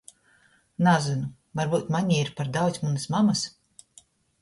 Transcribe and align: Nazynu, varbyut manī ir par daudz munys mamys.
Nazynu, 0.87 1.29
varbyut 1.61 1.93
manī 1.99 2.19
ir 2.25 2.35
par 2.43 2.53
daudz 2.59 2.83
munys 2.89 3.09
mamys. 3.17 3.49